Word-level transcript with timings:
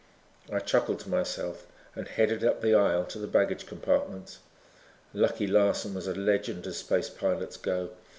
I 0.51 0.57
chuckled 0.57 0.99
to 1.01 1.09
myself 1.09 1.67
and 1.95 2.07
headed 2.07 2.43
up 2.43 2.59
the 2.61 2.73
aisle 2.73 3.03
to 3.05 3.19
the 3.19 3.27
baggage 3.27 3.67
compartments. 3.67 4.39
Lucky 5.13 5.45
Larson 5.45 5.93
was 5.93 6.07
a 6.07 6.15
legend 6.15 6.65
as 6.65 6.77
space 6.77 7.07
pilots 7.11 7.55
go. 7.57 7.91